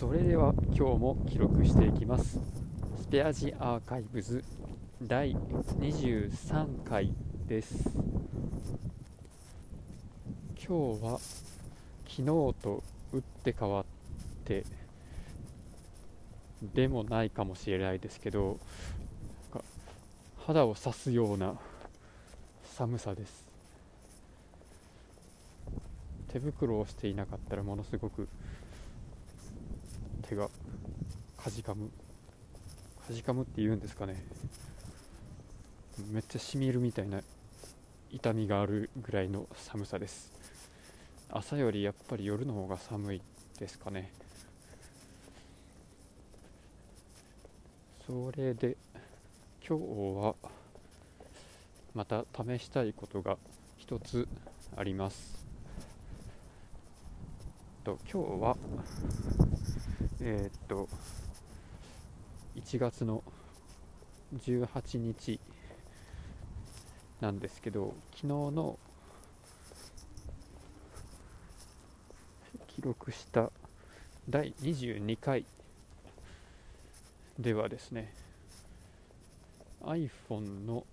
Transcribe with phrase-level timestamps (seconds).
[0.00, 2.40] それでは今日も記録していきます。
[3.02, 4.42] スペアジアーカイブズ
[5.02, 7.12] 第23回
[7.46, 7.90] です。
[10.56, 11.18] 今日は
[12.08, 12.82] 昨日と
[13.12, 13.84] 打って変わっ
[14.46, 14.64] て
[16.62, 18.58] でもないかもしれないですけど
[20.46, 21.56] 肌を刺すような
[22.64, 23.44] 寒さです。
[26.28, 28.28] 手袋をしていなかったらものすごく
[30.30, 30.48] 手が
[31.36, 31.90] かじかむ
[33.04, 34.22] かじかむって言うんですかね。
[36.12, 37.20] めっちゃしみるみたいな
[38.12, 40.30] 痛みがあるぐらいの寒さです。
[41.32, 43.22] 朝よりやっぱり夜の方が寒い
[43.58, 44.12] ですかね。
[48.06, 48.76] それで
[49.68, 49.84] 今日
[50.24, 50.36] は
[51.92, 53.36] また試したいことが
[53.78, 54.28] 一つ
[54.76, 55.44] あります。
[57.82, 58.56] と今日は
[60.22, 60.86] えー、っと
[62.54, 63.22] 1月の
[64.36, 65.40] 18日
[67.22, 68.78] なんですけど昨日の
[72.68, 73.50] 記録した
[74.28, 75.46] 第22回
[77.38, 78.12] ではですね
[79.82, 80.84] iPhone の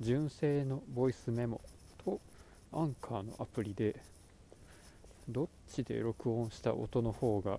[0.00, 1.60] 純正のボイスメモ
[2.04, 2.20] と
[2.72, 3.96] アンカーのアプリで
[5.28, 7.58] どっちで録音した音の方が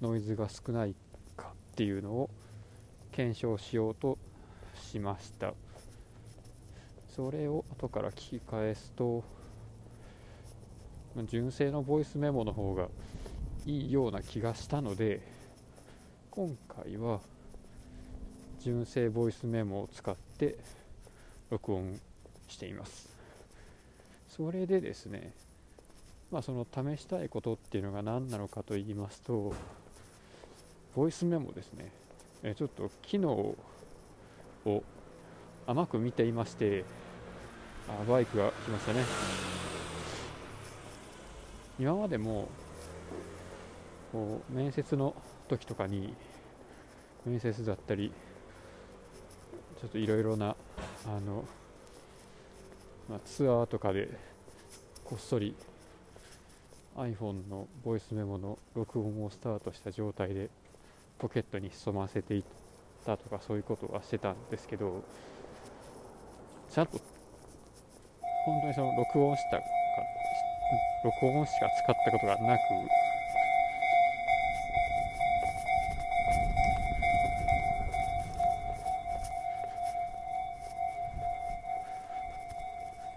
[0.00, 0.94] ノイズが少ない
[1.36, 2.30] かっていうのを
[3.12, 4.18] 検証しようと
[4.74, 5.54] しました。
[7.08, 9.24] それを後から聞き返すと
[11.24, 12.88] 純正のボイスメモの方が
[13.64, 15.22] いいような気がしたので
[16.30, 17.20] 今回は
[18.60, 20.58] 純正ボイスメモを使って
[21.48, 21.98] 録音
[22.48, 23.08] しています。
[24.28, 25.32] それでですね
[26.30, 29.54] まあその試したいことっていうのが何なのかと言いますと
[30.96, 31.92] ボイスメモですね、
[32.42, 34.82] えちょっと機能を
[35.66, 36.86] 甘く見ていまして
[37.86, 39.04] あバイクが来ましたね。
[41.78, 42.48] 今までも
[44.10, 45.14] こう面接の
[45.48, 46.14] 時とかに
[47.26, 48.10] 面接だったり
[49.78, 50.56] ちょっといろいろな
[51.04, 51.44] あの、
[53.10, 54.08] まあ、ツアーとかで
[55.04, 55.54] こっそり
[56.96, 60.48] iPhone のボイスメモの録音をスタートした状態で
[61.18, 62.42] ポケットに潜ませていっ
[63.04, 65.02] たとかそういうことはしてたんですけど
[66.70, 66.98] ちゃんと
[68.44, 69.62] 本当にその録音したか
[71.04, 72.60] 録音しか使ったことがなく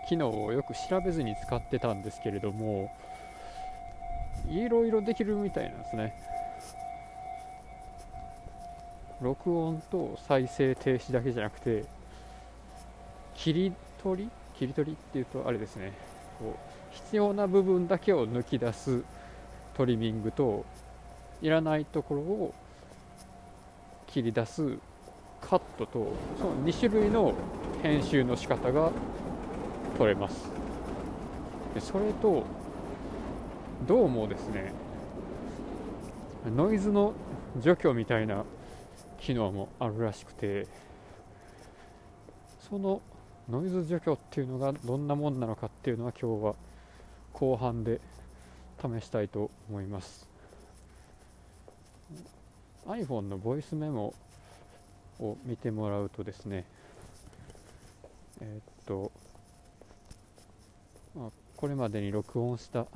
[0.07, 2.91] 機能をよく調べずに使ってたんですけれども
[4.49, 6.38] いろいろできるみたいなんですね。
[9.21, 11.85] 録音と再生停止だけじゃなくて
[13.35, 14.29] 切り取り？
[14.57, 15.93] 切り取りっていうとあれですね。
[16.39, 19.03] こう必要な部分だけを抜き出す
[19.75, 20.65] トリミングと
[21.41, 22.53] いらないところを
[24.07, 24.77] 切り出す
[25.39, 27.33] カットとその2種類の
[27.81, 28.91] 編集の仕方が
[29.97, 30.49] 取れます。
[31.73, 32.43] でそれと
[33.87, 34.73] どうもですね
[36.55, 37.13] ノイズの
[37.61, 38.43] 除去みたいな
[39.19, 40.67] 機能もあるらしくて
[42.69, 43.01] その
[43.49, 46.55] ノイズ除去っていうのがどんなもんなのかっていうのは今日は
[47.33, 47.99] 後半で
[48.79, 50.27] 試したいと思います。
[52.85, 54.13] iPhone のボイスメモ
[55.19, 56.65] を見てもらうとですね
[58.41, 59.11] えー、っと、
[61.15, 62.87] まあ、これまでに録音した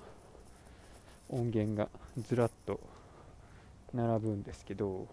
[1.30, 2.80] 音源がずらっと
[3.94, 5.08] 並ぶんですけど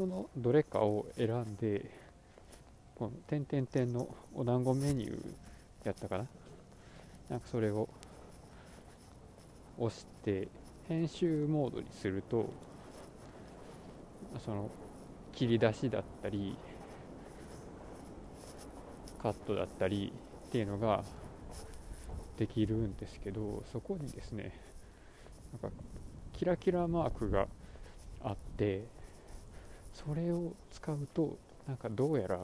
[0.00, 1.90] そのどれかを選んで
[2.94, 5.16] この点々点のお団子メニュー
[5.84, 6.26] やったかな？
[7.28, 7.86] なんかそれを
[9.78, 10.48] 押して
[10.88, 12.48] 編集モードにすると
[14.42, 14.70] その
[15.34, 16.56] 切り出しだったり
[19.22, 20.14] カットだったり
[20.48, 21.04] っていうのが
[22.38, 24.58] できるんですけどそこにですね
[25.52, 25.76] なんか
[26.32, 27.48] キラキラマークが
[28.24, 28.84] あって
[29.92, 32.40] それを使うとなんかどうやら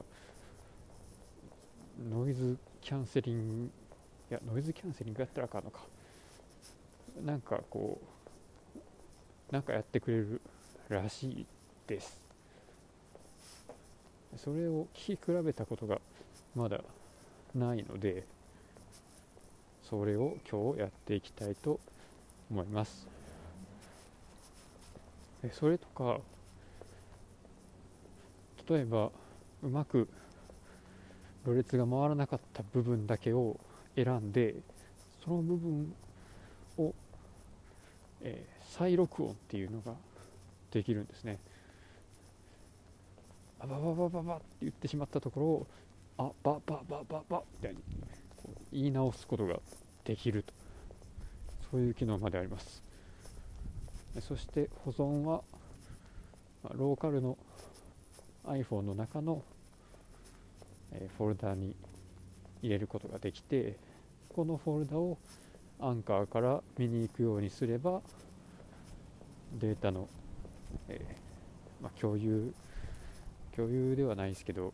[2.09, 3.69] ノイズキャンセリング
[4.29, 5.81] いやノイズキャンセリングやったらあかんのか。
[7.25, 7.99] なんかこ
[9.49, 10.41] うなんかやってくれる
[10.89, 11.45] らしい
[11.87, 12.21] です。
[14.35, 15.99] それを聞き比べたことが
[16.55, 16.81] まだ
[17.55, 18.25] ないので
[19.81, 21.79] それを今日やっていきたいと
[22.51, 23.07] 思います。
[25.53, 26.19] それとか
[28.69, 29.11] 例えば
[29.63, 30.07] うまく
[31.45, 33.59] ろれつが回らなかった部分だけを
[33.95, 34.55] 選んで
[35.23, 35.93] その部分
[36.77, 36.93] を、
[38.21, 39.93] えー、再録音っていうのが
[40.71, 41.39] できるんですね。
[43.59, 45.67] ババババババって言ってしまったところを
[46.17, 47.81] あバババババみたいに
[48.35, 49.59] こう言い直すことが
[50.03, 50.53] できると
[51.71, 52.83] そういう機能まであります
[54.21, 55.41] そして保存は
[56.75, 57.37] ローカルの
[58.47, 59.43] iPhone の中の
[61.17, 61.75] フォルダに
[62.61, 63.75] 入れることができて
[64.29, 65.17] このフォルダを
[65.79, 68.01] アンカーから見に行くようにすれば
[69.59, 70.07] データの、
[70.89, 72.53] えー、まあ、共有
[73.55, 74.73] 共有ではないですけど、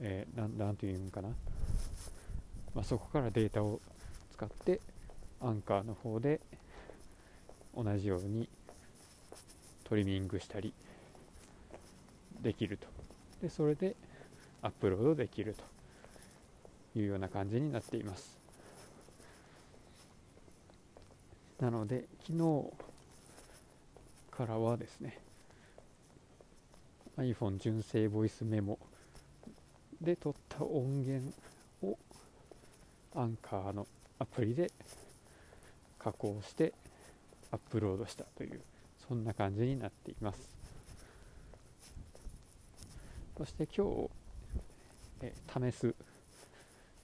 [0.00, 1.28] えー、ななんていうんかな、
[2.74, 3.80] まあ、そこからデータを
[4.32, 4.80] 使って
[5.40, 6.40] アンカーの方で
[7.76, 8.48] 同じように
[9.84, 10.72] トリミングしたり
[12.40, 12.86] できると。
[13.40, 13.94] でそれで
[14.62, 18.38] アップロードできるというような感じになっています。
[21.60, 22.72] なので昨日
[24.30, 25.18] からはですね
[27.16, 28.78] iPhone 純正ボイスメモ
[30.00, 31.32] で撮った音源
[31.82, 31.96] を
[33.14, 33.86] アンカーの
[34.18, 34.70] アプリで
[35.98, 36.72] 加工して
[37.52, 38.60] アップロードしたという
[39.08, 40.48] そんな感じになっています。
[43.36, 44.10] そして今日、
[45.22, 45.32] え
[45.72, 45.94] 試す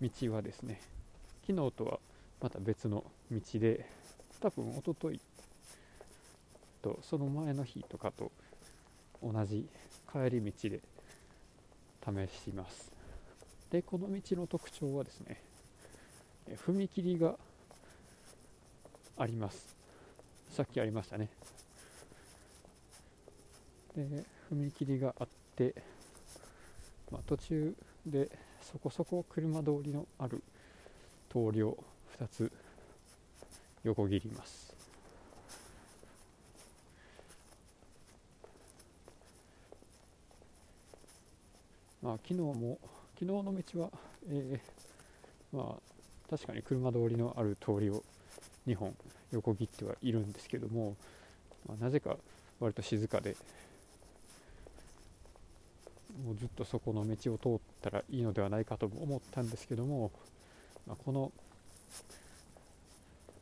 [0.00, 0.80] 道はですね
[1.46, 1.98] 昨日とは
[2.40, 3.84] また別の道で
[4.40, 5.20] 多分おととい
[6.82, 8.30] とその前の日とかと
[9.22, 9.66] 同じ
[10.10, 10.80] 帰り道で
[12.02, 12.90] 試します。
[13.70, 15.40] でこの道の特徴はですね
[16.66, 17.34] 踏切が
[19.18, 19.76] あります。
[20.50, 21.28] さっきありましたね。
[23.96, 25.74] で踏切があって、
[27.10, 27.74] まあ、途中
[28.06, 30.42] でそこそこ車通りのある
[31.28, 31.76] 通りを
[32.18, 32.52] 2つ
[33.84, 34.70] 横切ります。
[42.02, 42.78] まあ、昨日も
[43.18, 43.90] 昨日の道は、
[44.30, 48.02] えー、まあ、確かに車通りのある通りを
[48.66, 48.94] 2本
[49.32, 50.96] 横切ってはいるんですけども、
[51.68, 52.16] まあ、なぜか
[52.58, 53.36] 割と静かで
[56.24, 60.10] もうずっとそこの道を通ったらいいのではないかと思ったんですけども、
[60.86, 61.32] まあ、この、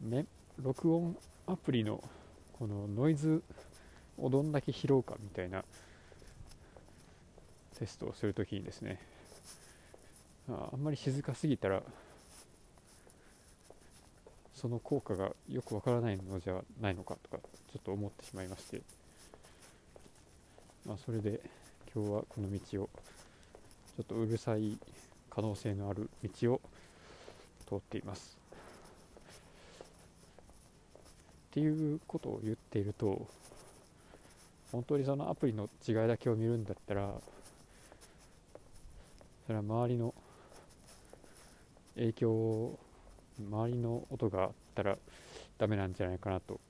[0.00, 0.26] ね、
[0.62, 1.16] 録音
[1.46, 2.02] アプリの
[2.58, 3.42] このノイズ
[4.18, 5.64] をどんだけ拾うかみたいな
[7.78, 9.00] テストをするときにですね
[10.48, 11.82] あんまり静かすぎたら
[14.54, 17.38] その効果がよくわからないのじゃないのかとか
[17.72, 18.80] ちょっと思ってしまいまして、
[20.84, 21.40] まあ、それで
[21.98, 22.88] 今日はこの道をちょ
[24.02, 24.78] っとうるさい
[25.28, 26.08] 可能性のある
[26.40, 26.60] 道を
[27.68, 28.38] 通っています。
[31.50, 33.26] っていうことを言っていると
[34.70, 37.10] 本当にそのアプリの違いだけを見るんだったら
[39.46, 40.14] それは周りの
[41.96, 42.78] 影響を
[43.40, 44.96] 周りの音があったら
[45.58, 46.60] ダメなんじゃないかなと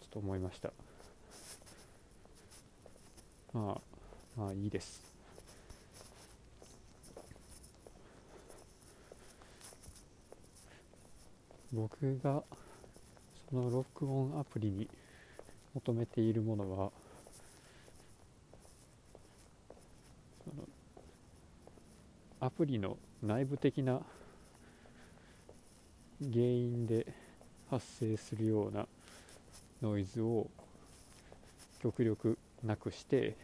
[0.00, 0.72] ちょっと思いました。
[3.52, 3.91] まあ
[4.36, 5.02] まあいいです。
[11.72, 12.42] 僕が
[13.48, 14.88] その録音アプリに
[15.74, 16.90] 求めているものは
[22.40, 24.00] アプリの内部的な
[26.20, 27.06] 原因で
[27.70, 28.86] 発生するような
[29.80, 30.48] ノイズを
[31.82, 33.34] 極力なくして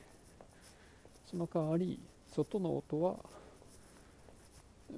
[1.30, 2.00] その代わり
[2.34, 3.16] 外の音は、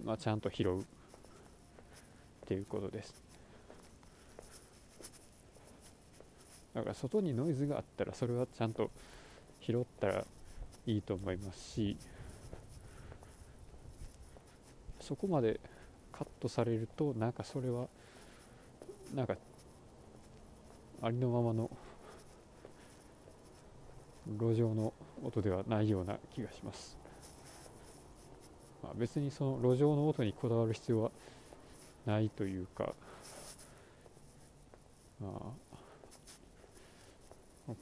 [0.05, 0.85] まあ、ちゃんと拾うっ
[2.47, 3.15] ていうことです。
[6.75, 8.91] だから外にノイズがあったらそれはちゃんと
[9.61, 10.25] 拾ったら
[10.87, 11.97] いいと思いますし
[15.01, 15.59] そこまで
[16.13, 17.89] カットされるとなんかそれは
[19.15, 19.35] なんか
[21.03, 21.69] ありのままの
[24.39, 24.93] 路上の
[25.25, 26.97] 音ではないような気がします、
[28.83, 31.11] まあ、別にその路上の音にこだわる必要は
[32.07, 32.93] ないというか
[35.21, 35.35] まあ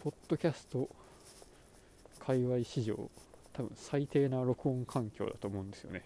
[0.03, 0.89] ポッドキャスト
[2.19, 3.11] 界隈史上
[3.55, 6.03] 多分最低な録音環境だと思うんですよね。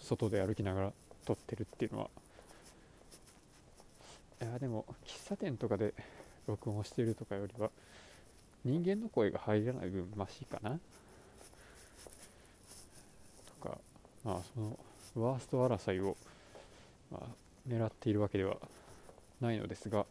[0.00, 0.92] 外で歩きながら
[1.24, 2.10] 撮ってるっていうのは。
[4.42, 5.94] いやでも喫茶店とかで
[6.46, 7.70] 録音をしてるとかよりは
[8.66, 10.70] 人間の声が入らない分マシかな？
[13.60, 13.78] とか
[14.24, 14.76] まあその
[15.14, 16.16] ワースト争いを、
[17.12, 17.26] まあ、
[17.68, 18.56] 狙っているわけでは
[19.40, 20.04] ないのですが。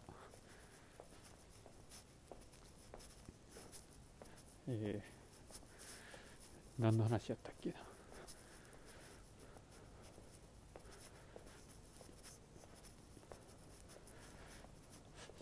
[4.69, 7.75] えー、何の話やったっけな？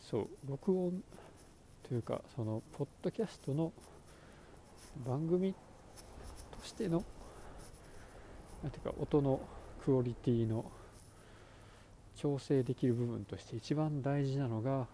[0.02, 1.04] そう録音
[1.94, 3.72] というかそのポッドキャストの
[5.06, 5.58] 番組と
[6.66, 7.04] しての
[8.64, 9.40] なんていうか音の
[9.86, 10.66] クオリティの
[12.16, 14.88] 調整できる部分として一番大事なのが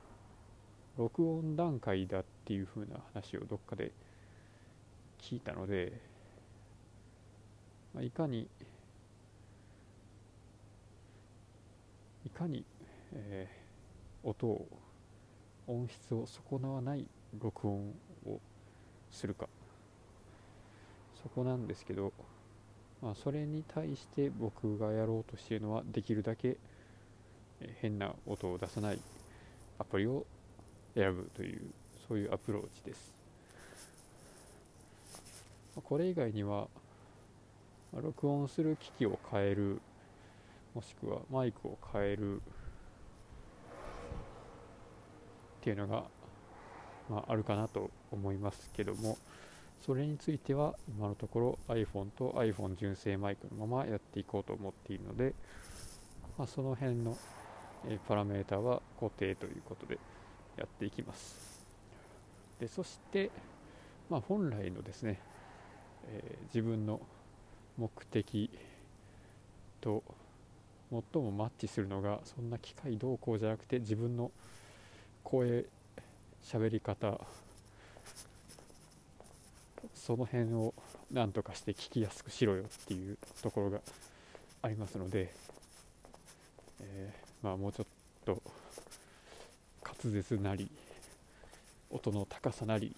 [0.97, 3.93] 録音段階だっていう風な話をどっかで
[5.21, 5.93] 聞いたので、
[7.95, 8.45] まあ、いかに
[12.25, 12.65] いかに、
[13.13, 14.67] えー、音を
[15.69, 17.05] 音質を損なわない
[17.39, 17.93] 録音
[18.25, 18.39] を
[19.11, 19.47] するか。
[21.21, 22.11] そこなんですけど、
[23.01, 26.57] まあ、それに対して僕がやろうとしているのはできるだけ
[27.81, 28.99] 変な音を出さない
[29.77, 30.25] アプリを
[30.95, 31.61] 選ぶという
[32.07, 33.13] そういうアプローチです。
[35.83, 36.67] これ以外には
[37.93, 39.79] 録音する機器を変える
[40.73, 42.41] もしくはマイクを変える
[45.59, 46.05] っていうのが、
[47.09, 49.17] まあ、あるかなと思いますけども
[49.85, 55.33] それについては今のところ iPhone と iPhone 純正マイクのままやっていこうと思っているので、
[56.37, 57.17] まあ、その辺の、
[57.87, 59.97] えパラメータは固定ということで
[60.57, 61.65] やっていきます。
[62.59, 63.31] でそして、
[64.09, 65.21] まあ、本来のですね、
[66.07, 66.99] えー、自分の
[67.77, 68.49] 目的
[69.79, 70.03] と
[70.91, 74.31] 最もマッチするのがそんな機械動向じゃなくて自分の
[75.23, 75.65] 声
[76.43, 77.19] 喋り方
[79.93, 80.73] その辺を
[81.11, 83.79] 何とかして聞きやすくしろよっていうところが
[84.61, 85.31] ありますので、
[86.81, 87.85] えー、まあ、もうちょっ
[88.25, 88.41] と
[89.83, 90.69] 滑舌なり
[91.91, 92.95] 音の高さなり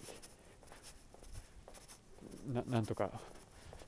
[2.68, 3.10] なんとか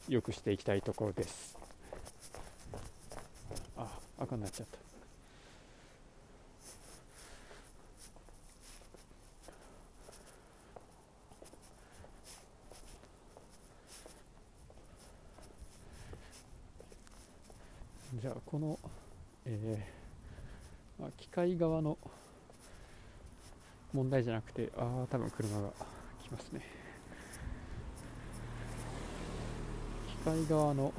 [0.08, 1.56] 良くしていきたいところです。
[3.76, 3.86] あ
[4.18, 4.83] 赤になっちゃった。
[18.54, 18.78] この、
[19.46, 21.98] えーまあ、機械側の
[23.92, 25.70] 問題じゃなくてああ多分車が
[26.22, 26.60] 来ますね。
[30.06, 30.92] 機械側の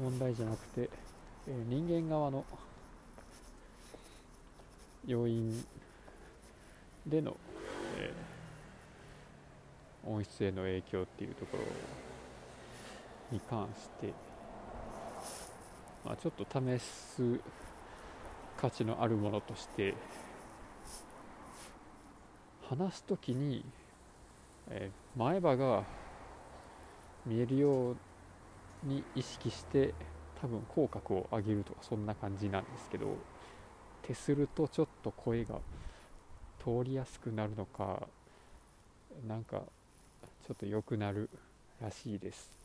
[0.00, 0.88] 問題じゃなくて、
[1.48, 2.44] えー、人間側の
[5.04, 5.64] 要因
[7.08, 7.36] での、
[7.98, 11.64] えー、音質への影響っていうところ
[13.32, 14.14] に関して
[16.04, 17.40] まあ、ちょっと試す
[18.56, 19.94] 価値のあるものとして
[22.68, 23.64] 話す時に、
[24.68, 25.84] えー、前歯が
[27.26, 27.96] 見えるよう
[28.84, 29.94] に意識して
[30.40, 33.16] 多分口角を上げるとかそんな感じなんですけど
[34.02, 35.56] 手するとちょっと声が
[36.58, 38.08] 通りやすくなるのか
[39.26, 39.62] なんか
[40.46, 41.28] ちょっと良くなる
[41.80, 42.59] らしいです。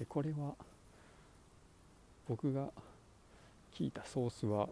[0.00, 0.54] でこれは
[2.26, 2.70] 僕が
[3.74, 4.66] 聞いたソースは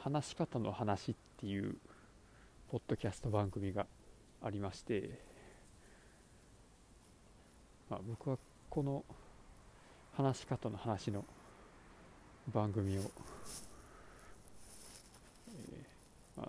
[0.00, 1.76] 話し方の話っていう
[2.70, 3.86] ポッドキャスト番組が
[4.42, 5.18] ありまして、
[7.88, 8.36] まあ、僕は
[8.68, 9.02] この
[10.14, 11.24] 話し方の話の
[12.52, 16.48] 番組を、えーま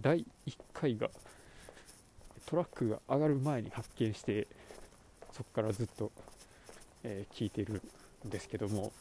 [0.00, 1.10] 第1回が
[2.46, 4.48] トラックが上がる前に発見して
[5.42, 6.12] そこからずっと、
[7.02, 7.82] えー、聞いてる
[8.24, 8.92] んですけども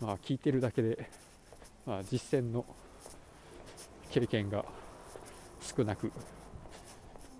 [0.00, 1.10] まあ聞いてるだけで、
[1.84, 2.64] まあ、実践の
[4.12, 4.64] 経験が
[5.60, 6.12] 少なく、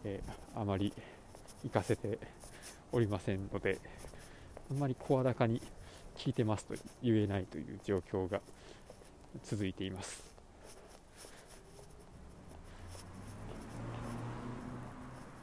[0.02, 0.93] えー、あまり
[1.62, 2.19] 活かせて
[2.91, 3.79] おりませんので
[4.69, 5.62] あんまり声高に
[6.17, 6.75] 聞いてますと
[7.05, 8.41] 言えないという状況が
[9.45, 10.25] 続いています。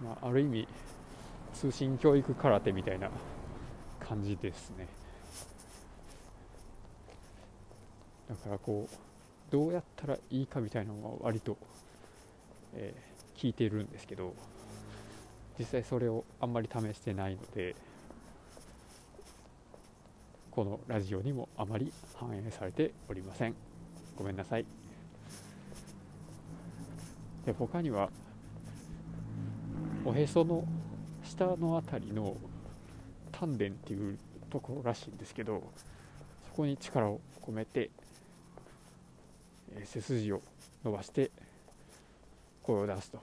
[0.04, 0.68] まあ、ある意味
[1.60, 3.10] 通信教育空手みたいな
[4.00, 4.88] 感じですね。
[8.30, 8.96] だからこう
[9.52, 11.58] どうやったらいいかみたいなのは割と、
[12.76, 14.34] えー、聞いてるんですけど
[15.58, 17.76] 実際それをあんまり試してないので
[20.52, 23.56] このラジオにもあまり反映されておりません。
[24.16, 24.66] ごめんなさい。
[27.46, 28.10] で他には
[30.06, 30.64] おへその
[31.30, 32.36] 下の辺りの
[33.32, 34.18] 丹田っていう
[34.50, 35.64] ところらしいんですけど
[36.48, 37.90] そこに力を込めて、
[39.72, 40.42] え背筋を
[40.84, 41.32] 伸ばして
[42.64, 43.18] 声を出すと。
[43.18, 43.22] っ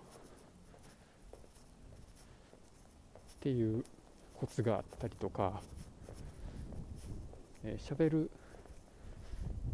[3.40, 3.84] ていう
[4.38, 5.60] コツがあったりとか
[7.68, 8.30] えー、喋る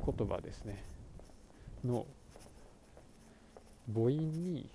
[0.04, 0.82] 言葉ですね。
[1.84, 2.06] の
[3.92, 4.70] 母音に、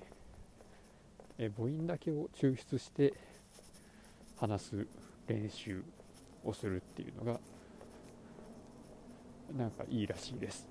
[1.39, 3.13] えー、母音だけを抽出して
[4.37, 4.87] 話す
[5.27, 5.83] 練習
[6.43, 7.39] をするっていうのが
[9.57, 10.67] なんかいいらしいです。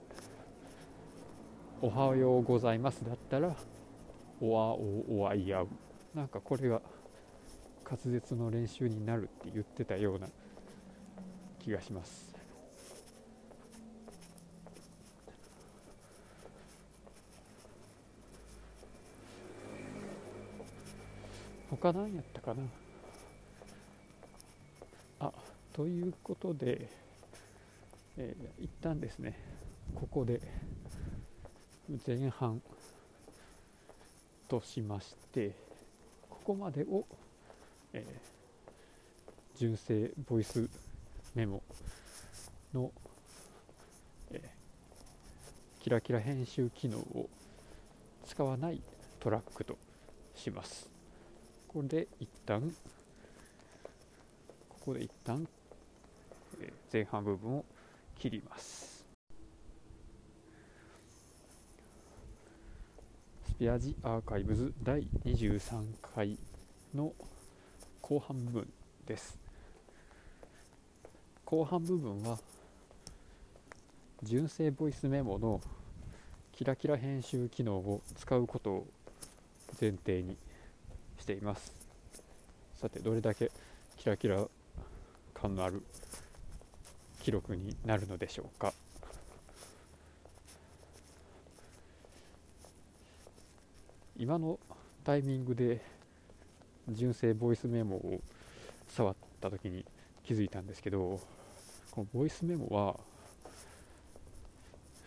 [1.83, 3.55] おはようございますだったら
[4.41, 5.69] おわおおあいあう。
[6.15, 6.81] なんかこれが
[7.85, 10.27] 滑舌の練習になるって言ってたような
[11.59, 12.35] 気がします。
[21.69, 22.63] 他何やったかな？
[25.77, 26.89] ということで、
[28.17, 29.39] えー、一旦ですね
[29.95, 30.41] ここで
[32.07, 32.63] 前半
[34.49, 35.51] としまして
[36.31, 37.05] ここまでを、
[37.93, 40.67] えー、純正ボイス
[41.35, 41.63] メモ
[42.73, 42.91] の、
[44.31, 47.29] えー、キラキラ編集機能を
[48.27, 48.81] 使わない
[49.21, 49.77] トラックと
[50.35, 50.89] します。
[51.69, 52.73] ここで一旦
[54.87, 55.47] ここで一旦、
[56.93, 57.65] 前半部分を
[58.19, 59.07] 切ります。
[63.47, 65.85] スペアジアーカイブズ第23
[66.15, 66.39] 回
[66.95, 67.13] の
[68.03, 68.73] 後半部分
[69.07, 69.39] です。
[71.45, 72.39] 後半部分は
[74.23, 75.61] 純正ボイスメモの
[76.53, 78.87] キラキラ編集機能を使うことを
[79.81, 80.37] 前提に
[81.19, 81.73] しています。
[82.75, 83.51] さてどれだけ
[83.97, 84.47] キラキラ
[85.35, 85.83] 感のある
[87.27, 88.73] 記録になるのでしょうか。
[94.17, 94.61] 今の
[95.03, 95.81] タイミングで
[96.89, 98.21] 純正ボイスメモを
[98.87, 99.85] 触った時に
[100.23, 101.19] 気づいたんですけど
[101.91, 102.95] このボイスメモは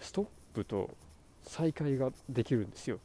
[0.02, 0.90] ストップと
[1.44, 3.00] 再開ができるんですよ。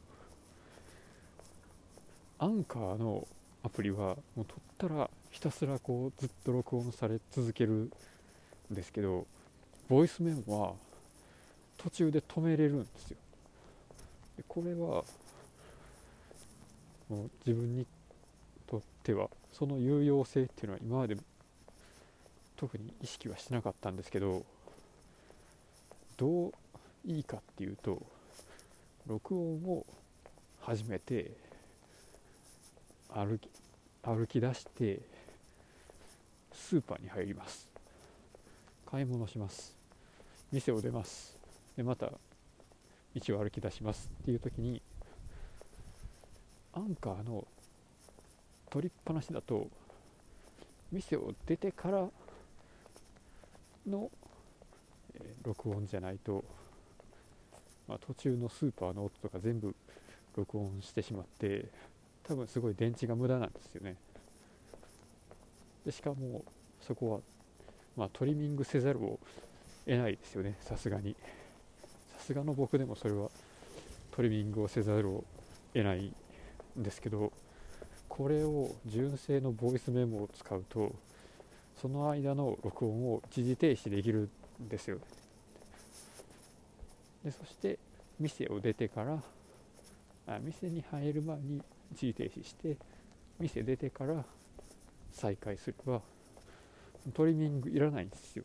[2.37, 3.25] アンカーの
[3.63, 7.89] アプリはもう撮ったらひたすらこうずっと録音され続ける
[8.71, 9.25] ですけど
[9.87, 10.73] ボイスメモは
[11.77, 13.17] 途中で止めれるんですよ。
[14.37, 15.03] でこれは
[17.09, 17.85] もう自分に
[18.67, 21.15] とってはその有用性っていうのは今まで
[22.55, 24.43] 特に意識はしてなかったんですけど
[26.17, 26.51] どう
[27.05, 28.01] いいかっていうと
[29.05, 29.85] 録音を
[30.61, 31.31] 始めて
[33.13, 33.49] 歩き
[34.01, 34.99] 歩き出して
[36.51, 37.74] スーパーに入ります。
[38.95, 39.75] 買い物します。
[40.53, 41.37] 店を出ます。
[41.75, 42.13] でまた
[43.13, 44.81] 道を歩き出しますっていう時に
[46.71, 47.45] アンカーの
[48.69, 49.67] 取りっぱなしだと
[50.93, 52.07] 店を出てから
[53.85, 54.09] の、
[55.15, 56.45] え、録音じゃないと、
[57.89, 59.75] まあ、途中のスーパーの音とか全部
[60.37, 61.65] 録音してしまって
[62.23, 63.97] 多分すごい電池が無駄なんですよね。
[65.85, 66.45] でしかも
[66.79, 67.34] そこは、
[67.95, 69.19] まあ、トリミングせざるを
[69.85, 70.57] 得ないですよね。
[70.61, 71.15] さすがに。
[72.17, 73.29] さすがの僕でもそれは
[74.11, 75.23] トリミングをせざるを
[75.73, 76.11] 得ない
[76.79, 77.31] んですけど
[78.07, 80.95] これを純正のボイスメモを使うと
[81.81, 84.29] その間の録音を一時停止できる
[84.61, 84.99] んですよ
[87.23, 87.77] でそして
[88.19, 89.21] 店を出てから
[90.27, 92.77] あ店に入る前に一時停止して
[93.39, 94.23] 店出てから
[95.11, 96.01] 再開すれば
[97.13, 98.43] トリミングいらないんですよ。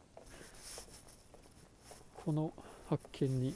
[2.24, 2.52] この
[2.88, 3.54] 発見に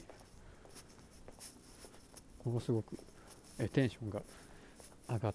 [2.43, 2.97] ものすごく
[3.59, 4.21] えテンションが
[5.09, 5.33] 上がっ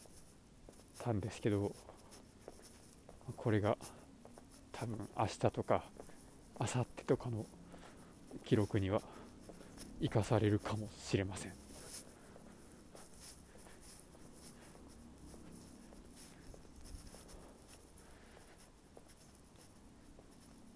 [0.99, 1.73] たんですけど
[3.37, 3.77] これが
[4.73, 5.85] 多分明日とか
[6.59, 7.47] 明後日とかの
[8.45, 9.01] 記録には
[10.01, 11.70] 生かされるかもしれません。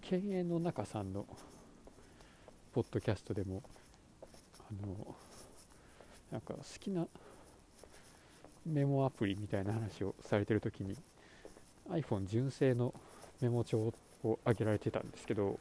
[0.07, 1.25] 犬猿の中さんの
[2.75, 3.62] ポッドキャストでも
[4.61, 5.17] あの
[6.31, 7.07] なんか好きな
[8.67, 10.95] メモアプリみたいな話をされてる時に
[11.90, 12.93] iPhone 純正の
[13.40, 15.59] メモ帳を挙げられてたんですけど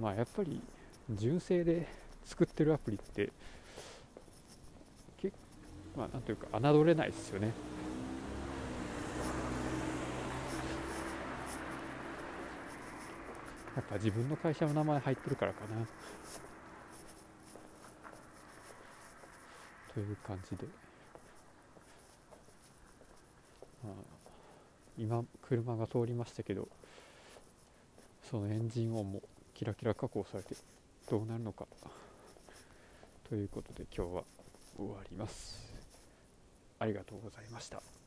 [0.00, 0.60] まあやっぱり
[1.08, 1.86] 純正で
[2.24, 3.30] 作ってるアプリって
[5.18, 5.36] 結
[5.96, 7.52] まあなんというか侮れないですよね。
[13.74, 15.86] やっぱ自分の会社の名前入ってるからかな。
[19.94, 20.66] という感じで、
[23.84, 23.94] まあ、
[24.96, 26.66] 今車が通りましたけど
[28.30, 29.20] そのエンジン音も
[29.52, 30.54] キラキラ加工されて
[31.10, 31.66] どうなるのか。
[33.28, 34.24] ということで今日は
[34.76, 35.72] 終わります。
[36.78, 38.01] ありがとうございました。